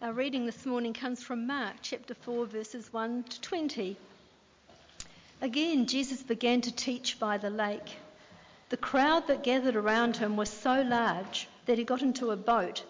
[0.00, 3.96] Our reading this morning comes from Mark chapter 4, verses 1 to 20.
[5.42, 7.96] Again, Jesus began to teach by the lake.
[8.68, 12.84] The crowd that gathered around him was so large that he got into a boat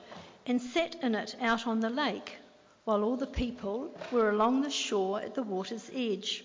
[0.44, 2.36] and sat in it out on the lake,
[2.84, 6.44] while all the people were along the shore at the water's edge.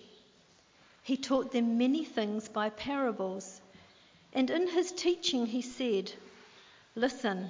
[1.04, 3.60] He taught them many things by parables,
[4.32, 6.14] and in his teaching he said,
[6.96, 7.50] Listen.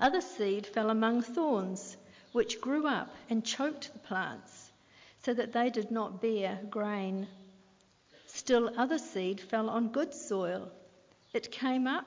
[0.00, 1.98] Other seed fell among thorns,
[2.32, 4.72] which grew up and choked the plants,
[5.22, 7.28] so that they did not bear grain.
[8.26, 10.72] Still, other seed fell on good soil.
[11.34, 12.06] It came up,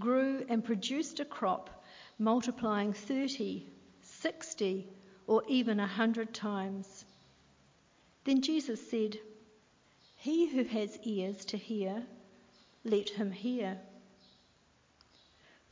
[0.00, 1.84] grew, and produced a crop,
[2.18, 3.68] multiplying 30,
[4.02, 4.88] 60,
[5.28, 7.04] or even a hundred times.
[8.24, 9.16] Then Jesus said,
[10.16, 12.04] He who has ears to hear,
[12.84, 13.78] let him hear.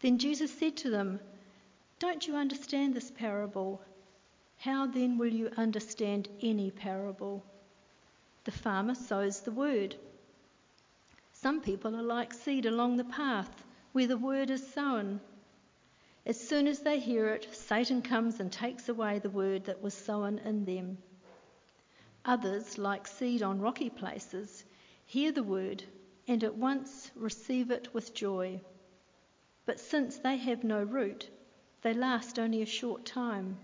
[0.00, 1.20] Then Jesus said to them,
[1.98, 3.82] Don't you understand this parable?
[4.58, 7.44] How then will you understand any parable?
[8.44, 9.96] The farmer sows the word.
[11.32, 15.20] Some people are like seed along the path where the word is sown.
[16.26, 19.94] As soon as they hear it, Satan comes and takes away the word that was
[19.94, 20.98] sown in them.
[22.24, 24.64] Others, like seed on rocky places,
[25.06, 25.82] hear the word
[26.28, 28.60] and at once receive it with joy.
[29.70, 31.30] But since they have no root,
[31.82, 33.56] they last only a short time.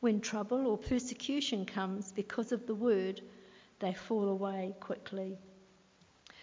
[0.00, 3.20] When trouble or persecution comes because of the word,
[3.78, 5.38] they fall away quickly.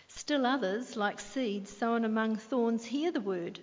[0.07, 3.59] Still others, like seeds sown among thorns, hear the word,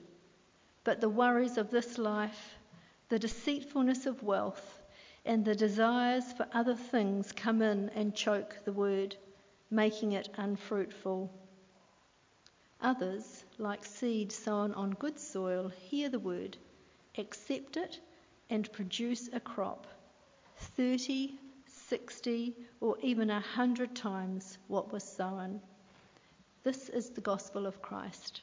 [0.84, 2.58] but the worries of this life,
[3.08, 4.82] the deceitfulness of wealth,
[5.24, 9.16] and the desires for other things come in and choke the word,
[9.70, 11.32] making it unfruitful.
[12.82, 16.56] Others, like seed sown on good soil, hear the word,
[17.16, 17.98] accept it,
[18.50, 19.86] and produce a crop
[20.76, 21.34] 30,
[21.88, 25.60] 60, or even a hundred times what was sown.
[26.62, 28.42] This is the gospel of Christ.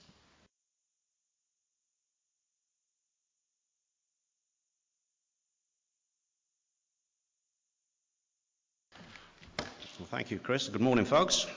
[9.99, 10.67] Well, thank you, Chris.
[10.67, 11.47] Good morning, folks.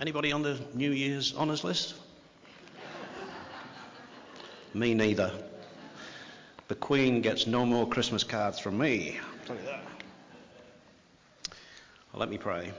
[0.00, 1.94] Anybody on the New Year's honours list?
[4.74, 5.32] me neither.
[6.68, 9.18] The Queen gets no more Christmas cards from me.
[9.18, 9.80] I'll tell you that.
[12.12, 12.72] Well, let me pray.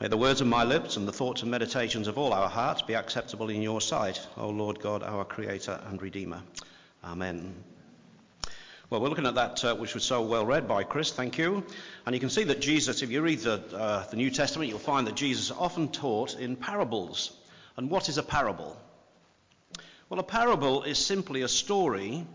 [0.00, 2.80] May the words of my lips and the thoughts and meditations of all our hearts
[2.80, 6.42] be acceptable in your sight, O Lord God, our Creator and Redeemer.
[7.04, 7.54] Amen.
[8.92, 11.64] Well, we're looking at that uh, which was so well read by Chris, thank you.
[12.04, 14.78] And you can see that Jesus, if you read the, uh, the New Testament, you'll
[14.78, 17.34] find that Jesus often taught in parables.
[17.78, 18.78] And what is a parable?
[20.10, 22.26] Well, a parable is simply a story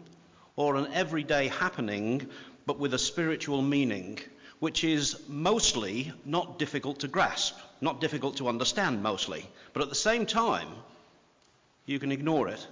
[0.56, 2.28] or an everyday happening,
[2.66, 4.18] but with a spiritual meaning,
[4.58, 9.48] which is mostly not difficult to grasp, not difficult to understand mostly.
[9.74, 10.70] But at the same time,
[11.86, 12.66] you can ignore it,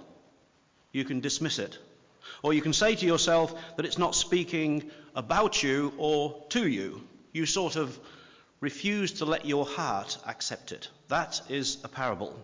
[0.90, 1.78] you can dismiss it
[2.42, 7.02] or you can say to yourself that it's not speaking about you or to you.
[7.32, 7.98] You sort of
[8.60, 10.88] refuse to let your heart accept it.
[11.08, 12.38] That is a parable.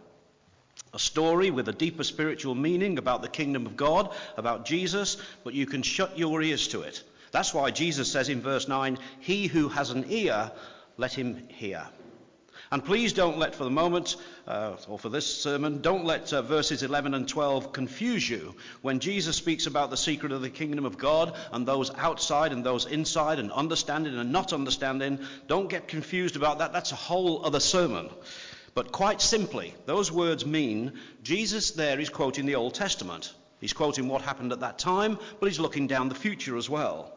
[0.94, 5.55] A story with a deeper spiritual meaning about the kingdom of God, about Jesus, but
[5.55, 7.02] you can shut your ears to it.
[7.31, 10.52] That's why Jesus says in verse 9, He who has an ear,
[10.99, 11.87] let him hear.
[12.73, 14.17] And please don't let, for the moment,
[14.49, 18.55] uh, or for this sermon, don't let uh, verses 11 and 12 confuse you.
[18.81, 22.65] When Jesus speaks about the secret of the kingdom of God and those outside and
[22.65, 26.73] those inside and understanding and not understanding, don't get confused about that.
[26.73, 28.09] That's a whole other sermon.
[28.75, 33.35] But quite simply, those words mean Jesus there is quoting the Old Testament.
[33.61, 37.13] He's quoting what happened at that time, but he's looking down the future as well.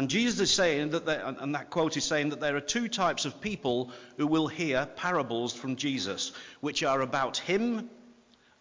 [0.00, 2.88] And Jesus is saying that, there, and that quote is saying that there are two
[2.88, 6.32] types of people who will hear parables from Jesus,
[6.62, 7.90] which are about him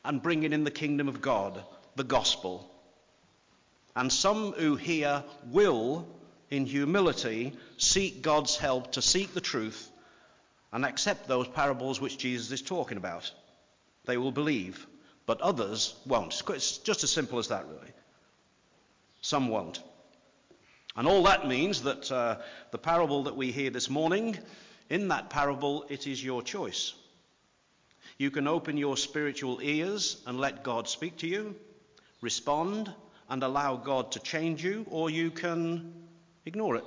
[0.03, 1.63] and bringing in the kingdom of God,
[1.95, 2.69] the gospel.
[3.95, 6.09] And some who hear will,
[6.49, 9.89] in humility, seek God's help to seek the truth
[10.73, 13.31] and accept those parables which Jesus is talking about.
[14.03, 14.85] They will believe,
[15.25, 16.43] but others won't.
[16.49, 17.93] It's just as simple as that, really.
[19.21, 19.81] Some won't.
[20.99, 22.39] And all that means that uh,
[22.71, 24.37] the parable that we hear this morning,
[24.89, 26.93] in that parable, it is your choice.
[28.17, 31.55] You can open your spiritual ears and let God speak to you,
[32.19, 32.93] respond,
[33.29, 35.93] and allow God to change you, or you can
[36.45, 36.83] ignore it.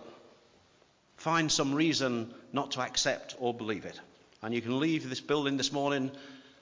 [1.16, 3.98] Find some reason not to accept or believe it.
[4.42, 6.10] And you can leave this building this morning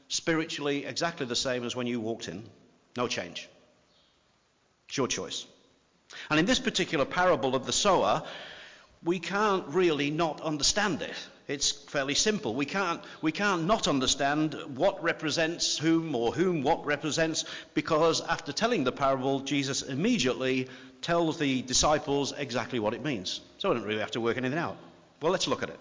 [0.06, 2.49] spiritually exactly the same as when you walked in.
[2.97, 3.49] No change.
[4.87, 5.47] It's your choice.
[6.28, 8.22] And in this particular parable of the sower,
[9.02, 11.14] we can't really not understand it.
[11.48, 12.54] It's fairly simple.
[12.54, 18.52] We can't, we can't not understand what represents whom or whom what represents because after
[18.52, 20.68] telling the parable, Jesus immediately
[21.02, 23.40] tells the disciples exactly what it means.
[23.58, 24.76] So I don't really have to work anything out.
[25.20, 25.80] Well, let's look at it.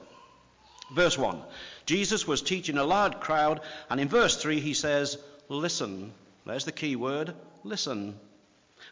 [0.95, 1.39] Verse 1
[1.85, 3.61] Jesus was teaching a large crowd,
[3.91, 5.17] and in verse 3 he says,
[5.49, 6.13] Listen.
[6.45, 8.19] There's the key word listen.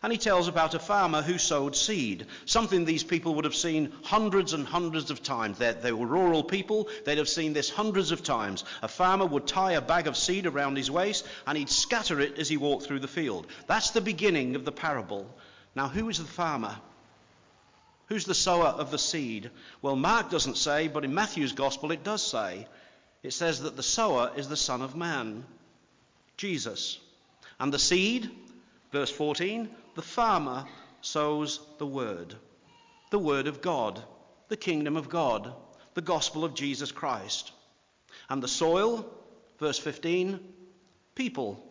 [0.03, 3.91] And he tells about a farmer who sowed seed, something these people would have seen
[4.03, 5.57] hundreds and hundreds of times.
[5.57, 8.63] They're, they were rural people, they'd have seen this hundreds of times.
[8.81, 12.37] A farmer would tie a bag of seed around his waist and he'd scatter it
[12.37, 13.47] as he walked through the field.
[13.67, 15.27] That's the beginning of the parable.
[15.75, 16.75] Now, who is the farmer?
[18.07, 19.51] Who's the sower of the seed?
[19.81, 22.67] Well, Mark doesn't say, but in Matthew's gospel it does say.
[23.21, 25.43] It says that the sower is the Son of Man,
[26.37, 26.99] Jesus.
[27.59, 28.29] And the seed,
[28.91, 30.65] verse 14, the farmer
[31.01, 32.35] sows the word,
[33.11, 34.01] the word of God,
[34.47, 35.53] the kingdom of God,
[35.93, 37.51] the gospel of Jesus Christ.
[38.29, 39.05] And the soil,
[39.59, 40.39] verse 15,
[41.15, 41.63] people.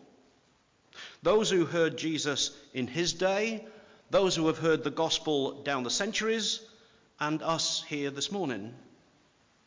[1.23, 3.65] Those who heard Jesus in his day,
[4.09, 6.61] those who have heard the gospel down the centuries,
[7.19, 8.73] and us here this morning.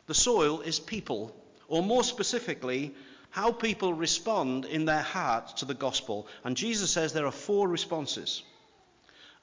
[0.07, 1.35] The soil is people,
[1.69, 2.95] or more specifically,
[3.31, 6.27] how people respond in their heart to the gospel.
[6.45, 8.43] And Jesus says there are four responses.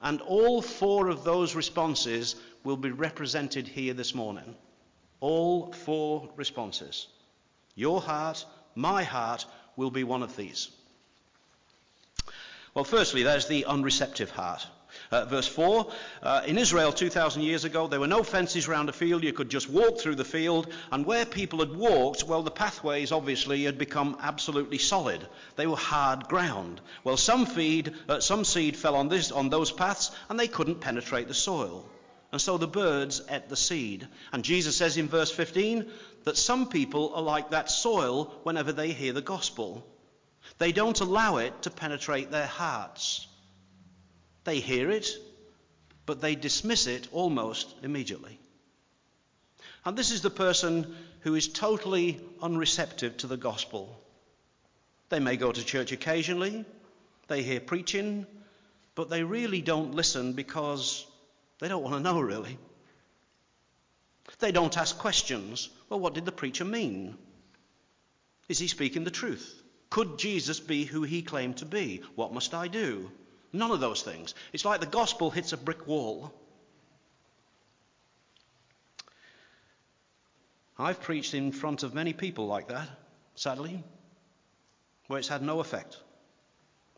[0.00, 4.54] And all four of those responses will be represented here this morning.
[5.20, 7.08] All four responses.
[7.74, 8.44] Your heart,
[8.74, 9.46] my heart,
[9.76, 10.70] will be one of these.
[12.74, 14.66] Well, firstly, there's the unreceptive heart.
[15.10, 15.90] Uh, verse 4
[16.22, 19.24] uh, In Israel 2,000 years ago, there were no fences around a field.
[19.24, 20.72] You could just walk through the field.
[20.92, 25.26] And where people had walked, well, the pathways obviously had become absolutely solid.
[25.56, 26.80] They were hard ground.
[27.04, 30.80] Well, some, feed, uh, some seed fell on, this, on those paths and they couldn't
[30.80, 31.88] penetrate the soil.
[32.30, 34.06] And so the birds ate the seed.
[34.32, 35.90] And Jesus says in verse 15
[36.24, 39.86] that some people are like that soil whenever they hear the gospel.
[40.58, 43.26] They don't allow it to penetrate their hearts.
[44.48, 45.10] They hear it,
[46.06, 48.40] but they dismiss it almost immediately.
[49.84, 54.02] And this is the person who is totally unreceptive to the gospel.
[55.10, 56.64] They may go to church occasionally,
[57.26, 58.26] they hear preaching,
[58.94, 61.06] but they really don't listen because
[61.58, 62.56] they don't want to know, really.
[64.38, 65.68] They don't ask questions.
[65.90, 67.18] Well, what did the preacher mean?
[68.48, 69.62] Is he speaking the truth?
[69.90, 72.00] Could Jesus be who he claimed to be?
[72.14, 73.12] What must I do?
[73.52, 74.34] None of those things.
[74.52, 76.32] It's like the gospel hits a brick wall.
[80.78, 82.88] I've preached in front of many people like that,
[83.34, 83.82] sadly,
[85.08, 85.96] where it's had no effect.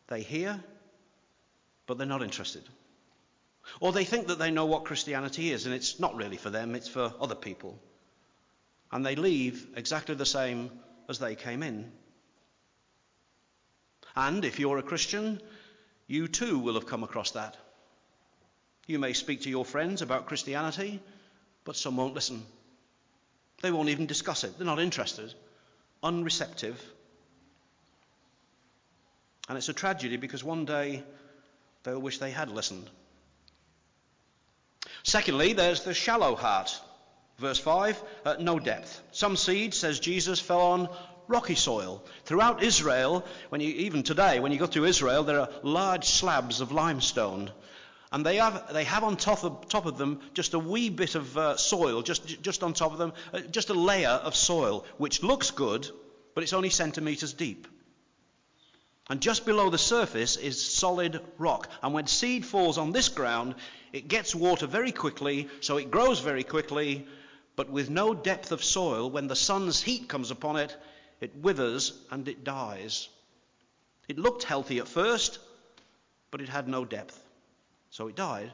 [0.09, 0.62] They hear,
[1.87, 2.62] but they're not interested.
[3.78, 6.75] Or they think that they know what Christianity is, and it's not really for them,
[6.75, 7.80] it's for other people.
[8.92, 10.71] And they leave exactly the same
[11.09, 11.90] as they came in.
[14.16, 15.40] And if you're a Christian,
[16.11, 17.57] you too will have come across that.
[18.88, 21.00] You may speak to your friends about Christianity,
[21.64, 22.43] but some won't listen.
[23.62, 24.59] They won't even discuss it.
[24.59, 25.33] They're not interested,
[26.02, 26.75] unreceptive.
[29.49, 31.05] And it's a tragedy because one day
[31.85, 32.90] they'll wish they had listened.
[35.05, 36.76] Secondly, there's the shallow heart.
[37.38, 39.00] Verse 5 uh, no depth.
[39.12, 40.88] Some seed, says Jesus, fell on
[41.30, 42.04] rocky soil.
[42.25, 46.60] Throughout Israel, when you, even today, when you go to Israel, there are large slabs
[46.60, 47.50] of limestone.
[48.12, 51.14] And they have, they have on top of, top of them just a wee bit
[51.14, 54.84] of uh, soil, just, just on top of them, uh, just a layer of soil,
[54.99, 55.88] which looks good,
[56.34, 57.68] but it's only centimetres deep.
[59.08, 61.68] And just below the surface is solid rock.
[61.82, 63.54] And when seed falls on this ground,
[63.92, 67.06] it gets water very quickly, so it grows very quickly,
[67.56, 70.76] but with no depth of soil, when the sun's heat comes upon it,
[71.20, 73.08] it withers and it dies.
[74.08, 75.38] It looked healthy at first,
[76.30, 77.18] but it had no depth,
[77.90, 78.50] so it died.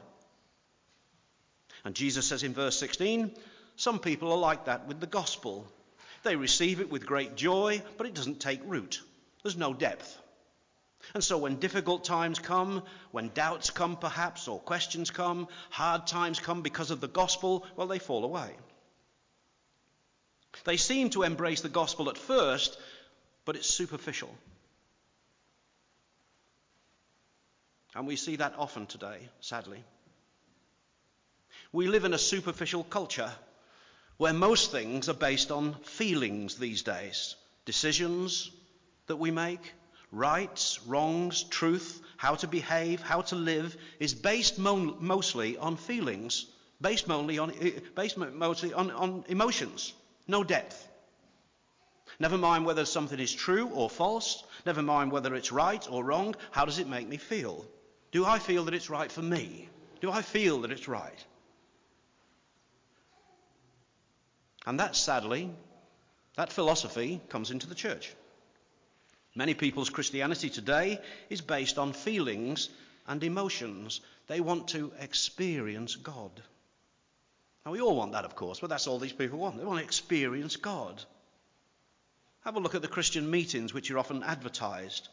[1.85, 3.31] And Jesus says in verse 16,
[3.75, 5.67] some people are like that with the gospel.
[6.23, 9.01] They receive it with great joy, but it doesn't take root.
[9.43, 10.17] There's no depth.
[11.13, 16.39] And so when difficult times come, when doubts come perhaps, or questions come, hard times
[16.39, 18.55] come because of the gospel, well, they fall away.
[20.65, 22.77] They seem to embrace the gospel at first,
[23.45, 24.35] but it's superficial.
[27.95, 29.83] And we see that often today, sadly.
[31.71, 33.31] We live in a superficial culture
[34.17, 37.35] where most things are based on feelings these days.
[37.65, 38.51] Decisions
[39.07, 39.73] that we make,
[40.11, 46.45] rights, wrongs, truth, how to behave, how to live is based mo- mostly on feelings,
[46.81, 47.51] based mostly on,
[47.95, 49.93] based mostly on, on emotions,
[50.27, 50.87] no depth.
[52.19, 56.35] Never mind whether something is true or false, never mind whether it's right or wrong,
[56.51, 57.65] how does it make me feel?
[58.11, 59.69] Do I feel that it's right for me?
[60.01, 61.25] Do I feel that it's right?
[64.65, 65.49] And that, sadly,
[66.35, 68.13] that philosophy comes into the church.
[69.35, 72.69] Many people's Christianity today is based on feelings
[73.07, 74.01] and emotions.
[74.27, 76.31] They want to experience God.
[77.67, 79.57] Now, we all want that, of course, but that's all these people want.
[79.57, 81.03] They want to experience God.
[82.45, 85.09] Have a look at the Christian meetings, which are often advertised.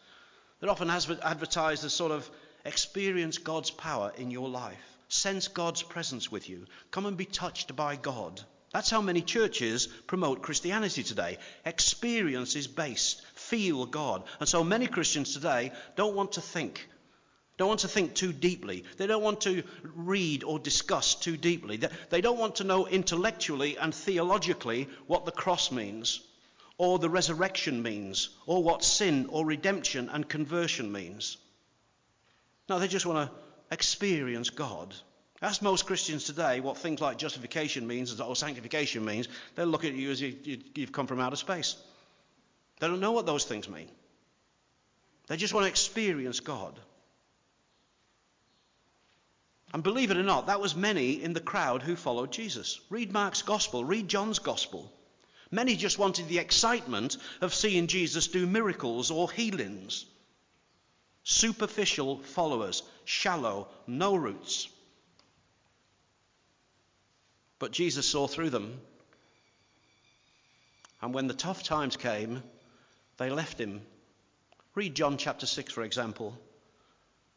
[0.61, 2.31] They're often advertised as sort of
[2.65, 7.75] experience God's power in your life, sense God's presence with you, come and be touched
[7.75, 8.41] by God.
[8.73, 11.39] That's how many churches promote Christianity today.
[11.67, 14.23] Experience is based feel God.
[14.39, 16.89] And so many Christians today don't want to think.
[17.57, 18.85] Don't want to think too deeply.
[18.97, 19.63] They don't want to
[19.95, 21.81] read or discuss too deeply.
[22.11, 26.21] They don't want to know intellectually and theologically what the cross means,
[26.79, 31.37] or the resurrection means, or what sin or redemption and conversion means.
[32.69, 33.37] No, they just want to
[33.71, 34.93] experience God.
[35.41, 39.29] Ask most Christians today what things like justification means or sanctification means.
[39.55, 41.77] They'll look at you as if you've come from outer space.
[42.81, 43.89] They don't know what those things mean.
[45.29, 46.81] They just want to experience God.
[49.75, 52.81] And believe it or not, that was many in the crowd who followed Jesus.
[52.91, 54.91] Read Mark's gospel, read John's gospel.
[55.51, 60.07] Many just wanted the excitement of seeing Jesus do miracles or healings.
[61.25, 64.69] Superficial followers, shallow, no roots.
[67.59, 68.81] But Jesus saw through them.
[71.03, 72.45] And when the tough times came,
[73.17, 73.81] they left him.
[74.77, 76.39] Read John chapter 6, for example.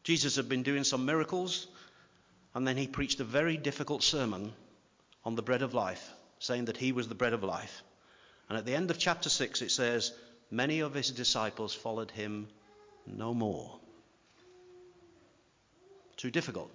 [0.04, 1.66] Jesus had been doing some miracles,
[2.58, 4.52] and then he preached a very difficult sermon
[5.24, 6.10] on the bread of life,
[6.40, 7.84] saying that he was the bread of life.
[8.48, 10.12] And at the end of chapter 6, it says,
[10.50, 12.48] Many of his disciples followed him
[13.06, 13.78] no more.
[16.16, 16.68] Too difficult.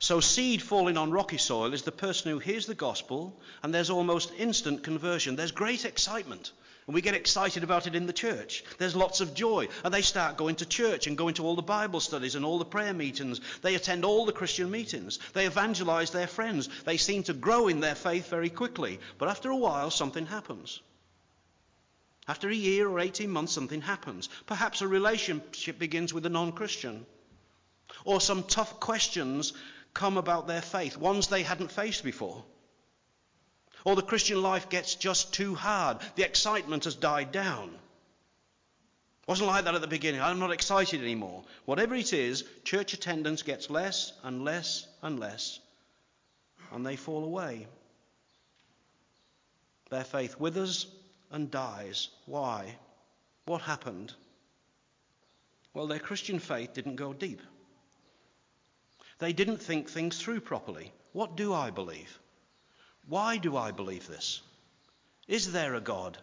[0.00, 3.88] So, seed falling on rocky soil is the person who hears the gospel, and there's
[3.88, 5.36] almost instant conversion.
[5.36, 6.50] There's great excitement.
[6.86, 8.62] And we get excited about it in the church.
[8.78, 9.68] There's lots of joy.
[9.84, 12.58] And they start going to church and going to all the Bible studies and all
[12.58, 13.40] the prayer meetings.
[13.62, 15.18] They attend all the Christian meetings.
[15.32, 16.68] They evangelize their friends.
[16.84, 19.00] They seem to grow in their faith very quickly.
[19.16, 20.80] But after a while, something happens.
[22.28, 24.28] After a year or 18 months, something happens.
[24.46, 27.06] Perhaps a relationship begins with a non Christian.
[28.04, 29.54] Or some tough questions
[29.94, 32.44] come about their faith, ones they hadn't faced before.
[33.84, 35.98] Or the Christian life gets just too hard.
[36.16, 37.68] The excitement has died down.
[37.68, 40.20] It wasn't like that at the beginning.
[40.20, 41.44] I'm not excited anymore.
[41.66, 45.60] Whatever it is, church attendance gets less and less and less,
[46.72, 47.66] and they fall away.
[49.90, 50.86] Their faith withers
[51.30, 52.08] and dies.
[52.26, 52.76] Why?
[53.44, 54.14] What happened?
[55.74, 57.40] Well, their Christian faith didn't go deep.
[59.18, 60.92] They didn't think things through properly.
[61.12, 62.18] What do I believe?
[63.08, 64.40] Why do I believe this?
[65.28, 66.18] Is there a God?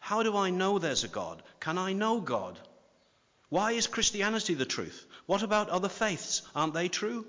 [0.00, 1.42] How do I know there's a God?
[1.60, 2.58] Can I know God?
[3.48, 5.06] Why is Christianity the truth?
[5.26, 6.42] What about other faiths?
[6.54, 7.26] Aren't they true?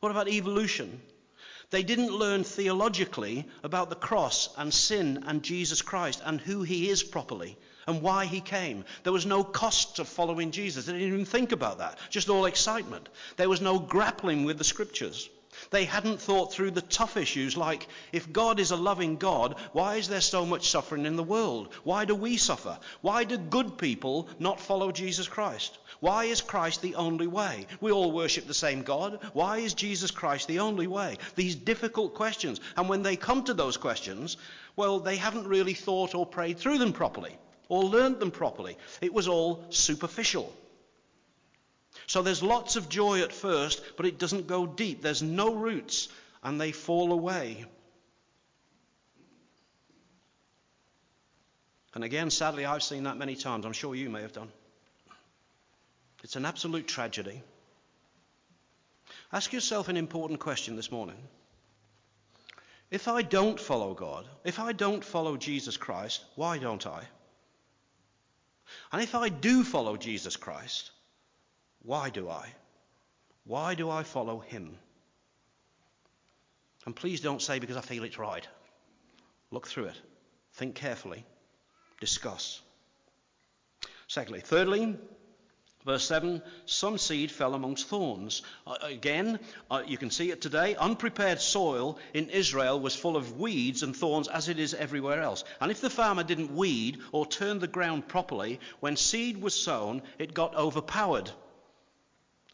[0.00, 1.00] What about evolution?
[1.70, 6.88] They didn't learn theologically about the cross and sin and Jesus Christ and who he
[6.88, 8.84] is properly and why he came.
[9.02, 10.86] There was no cost to following Jesus.
[10.86, 11.98] They didn't even think about that.
[12.10, 13.08] Just all excitement.
[13.36, 15.28] There was no grappling with the scriptures.
[15.70, 19.96] They hadn't thought through the tough issues like if God is a loving God, why
[19.96, 21.74] is there so much suffering in the world?
[21.82, 22.78] Why do we suffer?
[23.00, 25.78] Why do good people not follow Jesus Christ?
[26.00, 27.66] Why is Christ the only way?
[27.80, 29.18] We all worship the same God.
[29.32, 31.18] Why is Jesus Christ the only way?
[31.34, 32.60] These difficult questions.
[32.76, 34.36] And when they come to those questions,
[34.76, 37.36] well, they haven't really thought or prayed through them properly
[37.68, 38.76] or learned them properly.
[39.00, 40.52] It was all superficial.
[42.10, 45.00] So there's lots of joy at first, but it doesn't go deep.
[45.00, 46.08] There's no roots,
[46.42, 47.64] and they fall away.
[51.94, 53.64] And again, sadly, I've seen that many times.
[53.64, 54.48] I'm sure you may have done.
[56.24, 57.44] It's an absolute tragedy.
[59.32, 61.28] Ask yourself an important question this morning.
[62.90, 67.04] If I don't follow God, if I don't follow Jesus Christ, why don't I?
[68.90, 70.90] And if I do follow Jesus Christ,
[71.82, 72.48] why do I?
[73.44, 74.78] Why do I follow him?
[76.86, 78.46] And please don't say because I feel it's right.
[79.50, 80.00] Look through it.
[80.54, 81.24] Think carefully.
[82.00, 82.60] Discuss.
[84.08, 84.96] Secondly, thirdly,
[85.86, 88.42] Verse 7 Some seed fell amongst thorns.
[88.66, 90.74] Uh, again, uh, you can see it today.
[90.74, 95.42] Unprepared soil in Israel was full of weeds and thorns as it is everywhere else.
[95.58, 100.02] And if the farmer didn't weed or turn the ground properly, when seed was sown,
[100.18, 101.30] it got overpowered.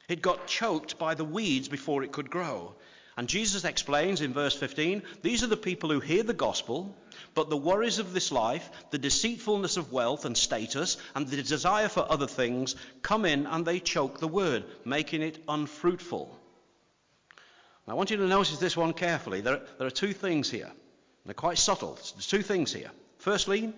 [0.08, 2.74] It got choked by the weeds before it could grow.
[3.16, 6.94] And Jesus explains in verse 15 these are the people who hear the gospel,
[7.34, 11.88] but the worries of this life, the deceitfulness of wealth and status, and the desire
[11.88, 16.38] for other things come in and they choke the word, making it unfruitful.
[17.86, 19.40] Now, I want you to notice this one carefully.
[19.40, 20.70] There, there are two things here.
[21.24, 21.94] They're quite subtle.
[21.94, 22.90] There's two things here.
[23.18, 23.72] Firstly,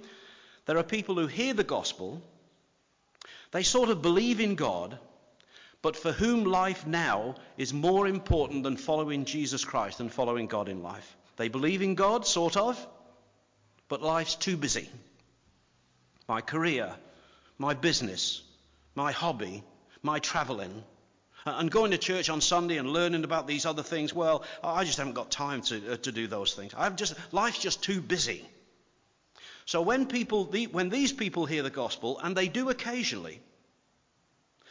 [0.67, 2.23] there are people who hear the gospel,
[3.53, 4.99] they sort of believe in God,
[5.83, 10.69] but for whom life now is more important than following Jesus Christ and following God
[10.69, 11.17] in life.
[11.37, 12.85] They believe in God, sort of,
[13.89, 14.89] but life's too busy.
[16.29, 16.93] My career,
[17.59, 18.43] my business,
[18.95, 19.63] my hobby,
[20.03, 20.83] my travelling,
[21.47, 24.99] and going to church on Sunday and learning about these other things, well, I just
[24.99, 26.75] haven't got time to, uh, to do those things.
[26.77, 28.45] I've just, life's just too busy.
[29.65, 33.41] So when, people, when these people hear the gospel, and they do occasionally,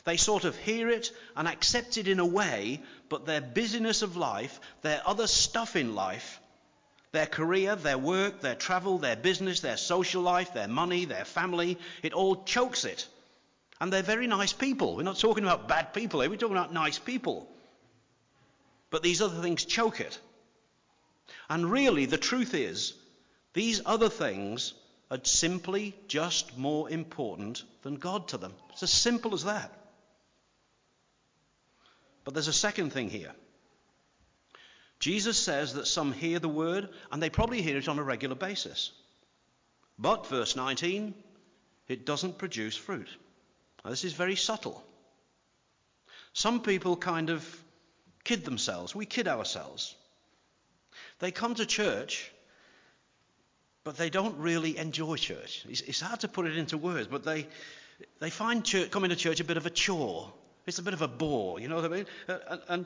[0.07, 4.15] they sort of hear it and accept it in a way, but their busyness of
[4.15, 6.39] life, their other stuff in life,
[7.11, 11.77] their career, their work, their travel, their business, their social life, their money, their family,
[12.03, 13.05] it all chokes it.
[13.81, 14.95] And they're very nice people.
[14.95, 17.45] We're not talking about bad people here, we're talking about nice people.
[18.89, 20.17] But these other things choke it.
[21.49, 22.93] And really, the truth is,
[23.51, 24.73] these other things
[25.11, 28.53] are simply just more important than God to them.
[28.71, 29.76] It's as simple as that.
[32.27, 33.31] But there's a second thing here.
[34.99, 38.35] Jesus says that some hear the word and they probably hear it on a regular
[38.35, 38.91] basis.
[39.97, 41.13] But, verse 19,
[41.87, 43.07] it doesn't produce fruit.
[43.81, 44.83] Now, this is very subtle.
[46.33, 47.63] Some people kind of
[48.25, 48.93] kid themselves.
[48.93, 49.95] We kid ourselves.
[51.19, 52.29] They come to church,
[53.85, 55.65] but they don't really enjoy church.
[55.69, 57.47] It's, it's hard to put it into words, but they,
[58.19, 60.33] they find church, coming to church a bit of a chore.
[60.67, 62.05] It's a bit of a bore, you know what I mean?
[62.27, 62.85] Uh, and, and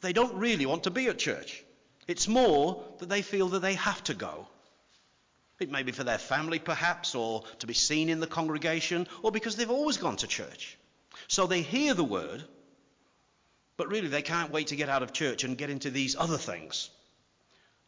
[0.00, 1.62] they don't really want to be at church.
[2.08, 4.48] It's more that they feel that they have to go.
[5.60, 9.30] It may be for their family, perhaps, or to be seen in the congregation, or
[9.30, 10.78] because they've always gone to church.
[11.26, 12.42] So they hear the word,
[13.76, 16.38] but really they can't wait to get out of church and get into these other
[16.38, 16.88] things.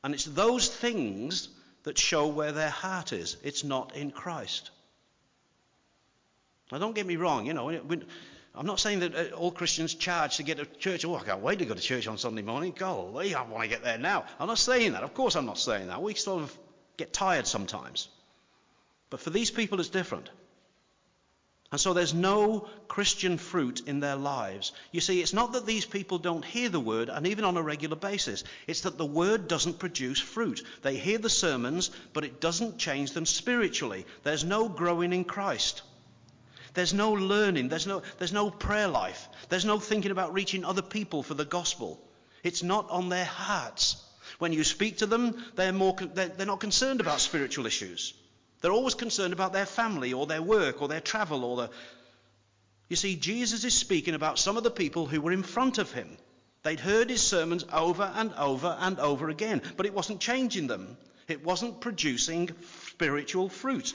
[0.04, 1.48] And it's those things
[1.84, 3.38] that show where their heart is.
[3.42, 4.70] It's not in Christ.
[6.70, 7.70] Now, don't get me wrong, you know,
[8.54, 11.04] I'm not saying that uh, all Christians charge to get to church.
[11.04, 12.74] Oh, I can't wait to go to church on Sunday morning.
[12.76, 14.24] Golly, I want to get there now.
[14.38, 15.04] I'm not saying that.
[15.04, 16.02] Of course, I'm not saying that.
[16.02, 16.58] We sort of
[16.96, 18.08] get tired sometimes.
[19.08, 20.30] But for these people, it's different.
[21.72, 24.72] And so there's no Christian fruit in their lives.
[24.90, 27.62] You see, it's not that these people don't hear the word, and even on a
[27.62, 28.42] regular basis.
[28.66, 30.64] It's that the word doesn't produce fruit.
[30.82, 34.04] They hear the sermons, but it doesn't change them spiritually.
[34.24, 35.82] There's no growing in Christ.
[36.74, 37.68] There's no learning.
[37.68, 39.28] There's no, there's no prayer life.
[39.48, 42.00] There's no thinking about reaching other people for the gospel.
[42.42, 44.02] It's not on their hearts.
[44.38, 48.14] When you speak to them, they're, more, they're, they're not concerned about spiritual issues.
[48.60, 51.70] They're always concerned about their family or their work or their travel or the.
[52.88, 55.92] You see, Jesus is speaking about some of the people who were in front of
[55.92, 56.16] him.
[56.62, 60.98] They'd heard his sermons over and over and over again, but it wasn't changing them.
[61.26, 62.50] It wasn't producing
[62.88, 63.94] spiritual fruit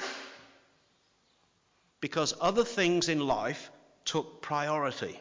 [2.06, 3.72] because other things in life
[4.06, 5.20] took priority,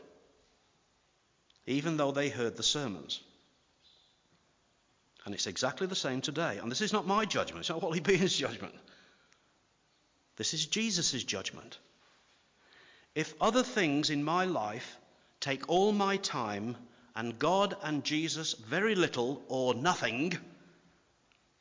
[1.66, 3.22] even though they heard the sermons.
[5.24, 6.58] And it's exactly the same today.
[6.58, 8.74] And this is not my judgment, it's not Wally Bean's judgment.
[10.36, 11.78] This is Jesus' judgment.
[13.14, 14.98] If other things in my life
[15.40, 16.76] take all my time
[17.16, 20.36] and God and Jesus very little or nothing,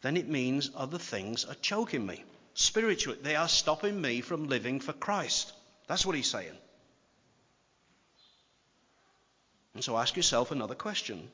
[0.01, 2.25] then it means other things are choking me.
[2.53, 5.51] Spiritually, they are stopping me from living for Christ.
[5.87, 6.55] That's what he's saying.
[9.73, 11.29] And so ask yourself another question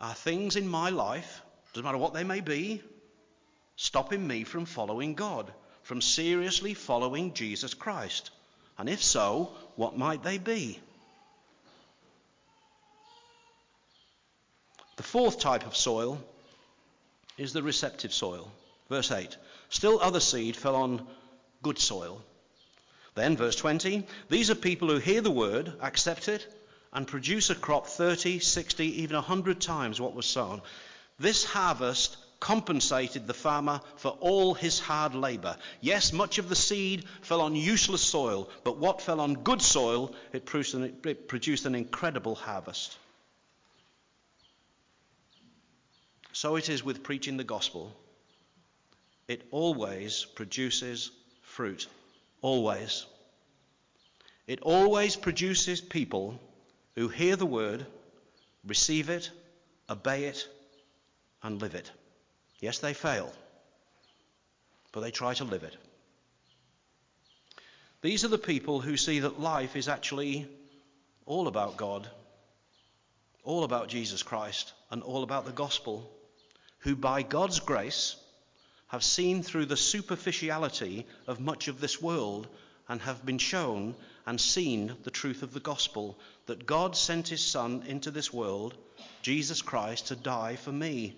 [0.00, 1.40] Are things in my life,
[1.72, 2.82] doesn't matter what they may be,
[3.76, 8.30] stopping me from following God, from seriously following Jesus Christ?
[8.76, 10.80] And if so, what might they be?
[14.96, 16.20] The fourth type of soil
[17.36, 18.50] is the receptive soil.
[18.94, 19.36] Verse 8
[19.70, 21.04] Still other seed fell on
[21.64, 22.22] good soil.
[23.16, 26.46] Then, verse 20 These are people who hear the word, accept it,
[26.92, 30.62] and produce a crop 30, 60, even 100 times what was sown.
[31.18, 35.56] This harvest compensated the farmer for all his hard labor.
[35.80, 40.14] Yes, much of the seed fell on useless soil, but what fell on good soil,
[40.32, 42.96] it produced an incredible harvest.
[46.32, 47.92] So it is with preaching the gospel.
[49.26, 51.10] It always produces
[51.42, 51.86] fruit.
[52.42, 53.06] Always.
[54.46, 56.38] It always produces people
[56.94, 57.86] who hear the word,
[58.66, 59.30] receive it,
[59.88, 60.46] obey it,
[61.42, 61.90] and live it.
[62.60, 63.32] Yes, they fail,
[64.92, 65.76] but they try to live it.
[68.02, 70.46] These are the people who see that life is actually
[71.24, 72.06] all about God,
[73.42, 76.10] all about Jesus Christ, and all about the gospel,
[76.80, 78.16] who by God's grace
[78.94, 82.46] have seen through the superficiality of much of this world
[82.88, 83.92] and have been shown
[84.24, 88.76] and seen the truth of the gospel that God sent his Son into this world,
[89.20, 91.16] Jesus Christ, to die for me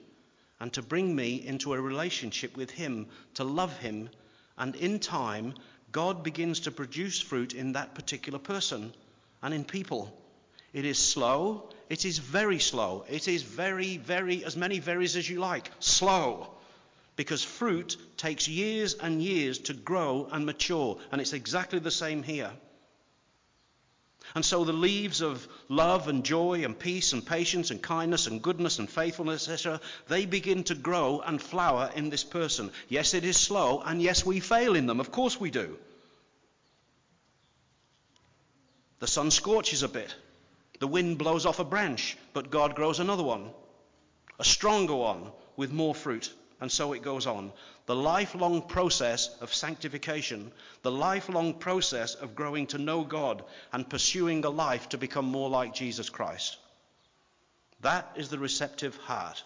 [0.58, 4.08] and to bring me into a relationship with him, to love him,
[4.56, 5.52] and in time,
[5.92, 8.94] God begins to produce fruit in that particular person
[9.42, 10.18] and in people.
[10.72, 11.68] It is slow.
[11.90, 13.04] It is very slow.
[13.10, 16.55] It is very, very, as many berries as you like, slow.
[17.16, 20.98] Because fruit takes years and years to grow and mature.
[21.10, 22.52] And it's exactly the same here.
[24.34, 28.42] And so the leaves of love and joy and peace and patience and kindness and
[28.42, 32.70] goodness and faithfulness, etc., they begin to grow and flower in this person.
[32.88, 35.00] Yes, it is slow, and yes, we fail in them.
[35.00, 35.78] Of course we do.
[38.98, 40.14] The sun scorches a bit.
[40.80, 43.50] The wind blows off a branch, but God grows another one,
[44.38, 46.32] a stronger one with more fruit.
[46.60, 47.52] And so it goes on.
[47.84, 50.50] The lifelong process of sanctification,
[50.82, 55.50] the lifelong process of growing to know God and pursuing a life to become more
[55.50, 56.56] like Jesus Christ.
[57.82, 59.42] That is the receptive heart.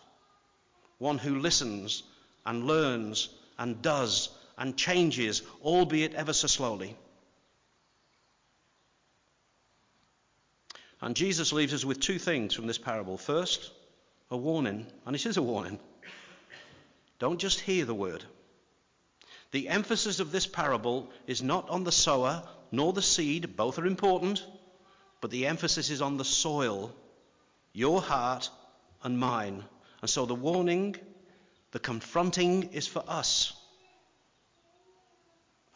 [0.98, 2.04] One who listens
[2.46, 6.96] and learns and does and changes, albeit ever so slowly.
[11.00, 13.16] And Jesus leaves us with two things from this parable.
[13.16, 13.72] First,
[14.30, 15.80] a warning, and it is a warning.
[17.20, 18.24] Don't just hear the word.
[19.52, 23.86] The emphasis of this parable is not on the sower nor the seed, both are
[23.86, 24.44] important,
[25.20, 26.94] but the emphasis is on the soil,
[27.72, 28.48] your heart
[29.02, 29.64] and mine.
[30.00, 30.96] And so the warning,
[31.72, 33.52] the confronting is for us.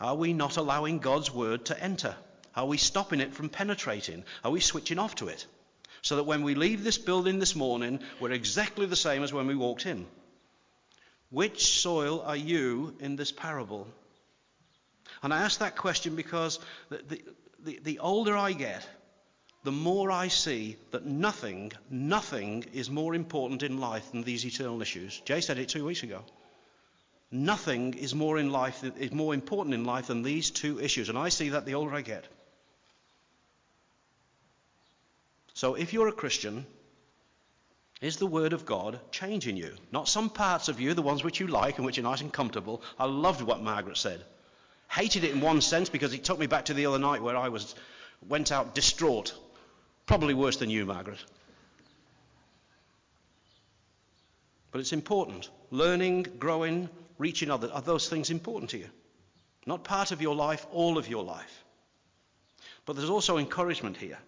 [0.01, 2.17] Are we not allowing God's word to enter?
[2.57, 4.25] Are we stopping it from penetrating?
[4.45, 5.47] Are we switching off to it?
[6.01, 9.47] So that when we leave this building this morning, we're exactly the same as when
[9.47, 10.07] we walked in.
[11.35, 13.89] Which soil are you in this parable?
[15.21, 17.23] And I ask that question because the,
[17.65, 18.87] the, the, older I get,
[19.65, 24.81] the more I see that nothing, nothing is more important in life than these eternal
[24.81, 25.21] issues.
[25.25, 26.23] Jay said it two weeks ago.
[27.33, 31.19] Nothing is more in life is more important in life than these two issues, and
[31.19, 32.25] I see that the older I get.
[35.55, 36.65] So if you're a Christian,
[38.05, 39.73] is the Word of God changing you?
[39.91, 42.31] Not some parts of you, the ones which you like and which are nice and
[42.31, 42.83] comfortable.
[42.99, 44.23] I loved what Margaret said.
[44.91, 47.37] Hated it in one sense because it took me back to the other night where
[47.37, 47.75] I was
[48.29, 49.33] went out distraught.
[50.05, 51.19] Probably worse than you, Margaret.
[54.71, 55.49] But it's important.
[55.71, 57.71] Learning, growing, reaching others.
[57.71, 58.89] Are those things important to you?
[59.65, 61.65] Not part of your life, all of your life.
[62.85, 64.19] But there's also encouragement here.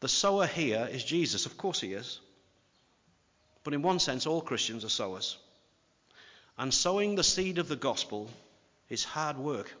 [0.00, 1.46] The sower here is Jesus.
[1.46, 2.20] Of course he is.
[3.64, 5.36] But in one sense, all Christians are sowers.
[6.56, 8.30] And sowing the seed of the gospel
[8.88, 9.72] is hard work.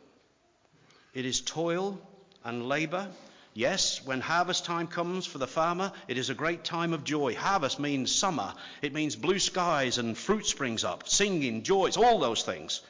[1.14, 2.00] It is toil
[2.44, 3.08] and labor.
[3.54, 7.34] Yes, when harvest time comes for the farmer, it is a great time of joy.
[7.34, 12.42] Harvest means summer, it means blue skies and fruit springs up, singing, joys, all those
[12.42, 12.82] things.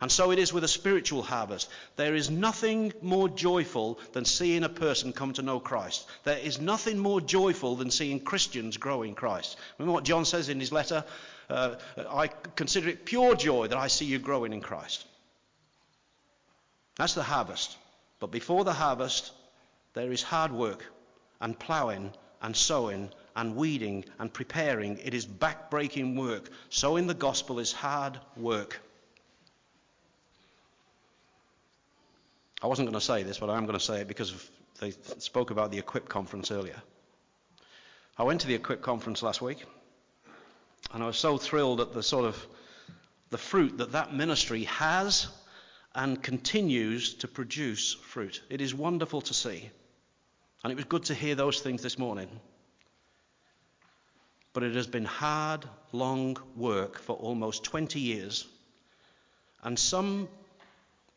[0.00, 1.68] And so it is with a spiritual harvest.
[1.96, 6.06] There is nothing more joyful than seeing a person come to know Christ.
[6.22, 9.56] There is nothing more joyful than seeing Christians grow in Christ.
[9.76, 11.04] Remember what John says in his letter?
[11.50, 11.74] Uh,
[12.10, 15.04] I consider it pure joy that I see you growing in Christ.
[16.96, 17.76] That's the harvest.
[18.20, 19.32] But before the harvest,
[19.94, 20.84] there is hard work
[21.40, 24.98] and ploughing and sowing and weeding and preparing.
[24.98, 26.50] It is back-breaking work.
[26.70, 28.80] Sowing the gospel is hard work.
[32.60, 34.34] I wasn't going to say this, but I am going to say it because
[34.80, 36.80] they spoke about the Equip conference earlier.
[38.16, 39.64] I went to the Equip conference last week,
[40.92, 42.46] and I was so thrilled at the sort of
[43.30, 45.28] the fruit that that ministry has
[45.94, 48.42] and continues to produce fruit.
[48.50, 49.70] It is wonderful to see.
[50.62, 52.28] And it was good to hear those things this morning.
[54.52, 58.46] But it has been hard, long work for almost 20 years.
[59.62, 60.28] And some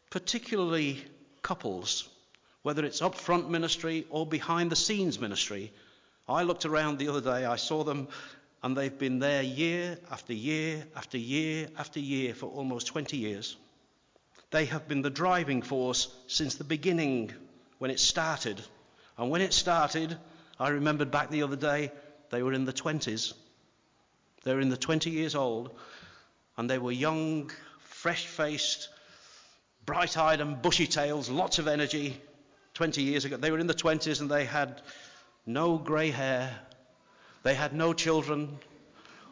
[0.09, 1.03] particularly
[1.41, 2.07] couples,
[2.63, 5.71] whether it's upfront ministry or behind the scenes ministry,
[6.27, 8.07] I looked around the other day, I saw them,
[8.63, 13.57] and they've been there year after year after year after year for almost 20 years.
[14.51, 17.31] They have been the driving force since the beginning
[17.79, 18.61] when it started.
[19.17, 20.15] And when it started,
[20.59, 21.91] I remembered back the other day,
[22.29, 23.33] they were in the 20s.
[24.43, 25.71] They were in the 20 years old,
[26.57, 28.89] and they were young, fresh faced,
[29.91, 32.17] bright eyed, and bushy tails, lots of energy.
[32.75, 34.81] 20 years ago, they were in the 20s and they had
[35.45, 36.49] no grey hair,
[37.43, 38.57] they had no children,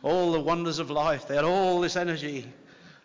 [0.04, 2.46] all the wonders of life, they had all this energy.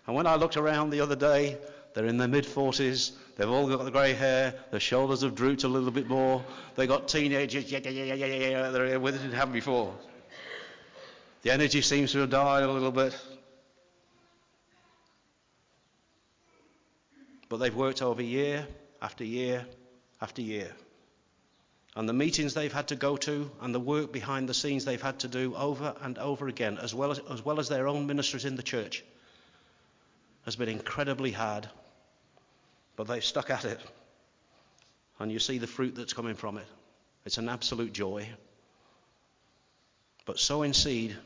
[0.05, 1.57] And when I looked around the other day,
[1.95, 3.13] they're in their mid 40s.
[3.37, 4.53] They've all got the grey hair.
[4.73, 6.45] Their shoulders have drooped a little bit more.
[6.75, 7.71] They got teenagers.
[7.71, 8.97] Yeah, yeah, yeah, yeah, yeah.
[8.97, 9.95] With it didn't have before.
[11.43, 13.17] The energy seems to have died a little bit.
[17.49, 18.67] But they've worked over year
[19.01, 19.67] after year
[20.21, 20.73] after year.
[21.97, 25.01] And the meetings they've had to go to and the work behind the scenes they've
[25.01, 28.07] had to do over and over again, as well as, as, well as their own
[28.07, 29.05] ministries in the church,
[30.45, 31.69] has been incredibly hard.
[32.97, 33.81] But they've stuck at it.
[35.21, 36.67] And you see the fruit that's coming from it.
[37.25, 38.29] It's an absolute joy.
[40.27, 41.17] But sowing seed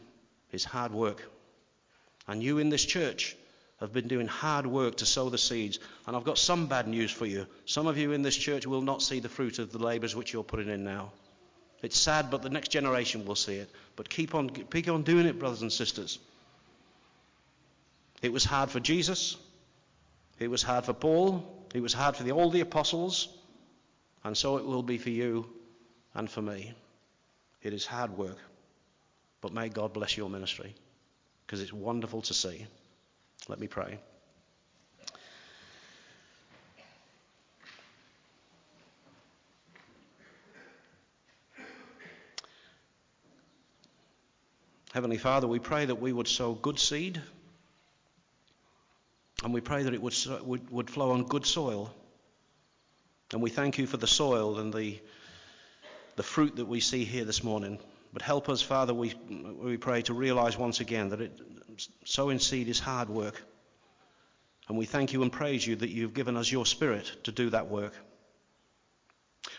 [0.53, 1.23] is hard work.
[2.27, 3.37] And you in this church
[3.81, 5.79] have been doing hard work to sow the seeds.
[6.07, 7.47] And I've got some bad news for you.
[7.65, 10.33] Some of you in this church will not see the fruit of the labours which
[10.33, 11.13] you're putting in now.
[11.81, 13.71] It's sad, but the next generation will see it.
[13.95, 16.19] But keep on, keep on doing it, brothers and sisters.
[18.21, 19.37] It was hard for Jesus.
[20.41, 21.45] It was hard for Paul.
[21.73, 23.29] It was hard for the, all the apostles.
[24.25, 25.47] And so it will be for you
[26.15, 26.73] and for me.
[27.63, 28.39] It is hard work.
[29.41, 30.75] But may God bless your ministry
[31.47, 32.67] because it's wonderful to see.
[33.49, 33.99] Let me pray.
[44.93, 47.23] Heavenly Father, we pray that we would sow good seed
[49.43, 51.95] and we pray that it would, would, would flow on good soil.
[53.33, 54.99] And we thank you for the soil and the,
[56.17, 57.79] the fruit that we see here this morning.
[58.13, 61.41] But help us, Father, we, we pray to realize once again that it,
[62.05, 63.43] sowing seed is hard work.
[64.69, 67.51] And we thank you and praise you that you've given us your spirit to do
[67.51, 67.95] that work.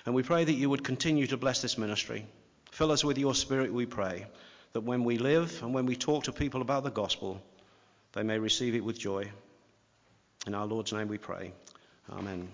[0.06, 2.26] And we pray that you would continue to bless this ministry.
[2.72, 4.28] Fill us with your spirit, we pray,
[4.74, 7.42] that when we live and when we talk to people about the gospel,
[8.14, 9.30] they may receive it with joy.
[10.48, 11.52] In our Lord's name we pray.
[12.12, 12.50] Amen.